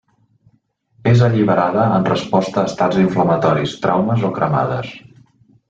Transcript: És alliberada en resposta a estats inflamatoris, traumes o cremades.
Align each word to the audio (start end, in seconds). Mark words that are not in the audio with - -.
És 1.11 1.21
alliberada 1.27 1.83
en 1.99 2.07
resposta 2.09 2.61
a 2.63 2.71
estats 2.71 2.99
inflamatoris, 3.03 3.77
traumes 3.87 4.27
o 4.31 4.35
cremades. 4.41 4.93